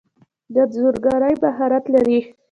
د 0.53 0.55
انځورګری 0.65 1.33
مهارت 1.43 1.83
لرئ؟ 1.93 2.19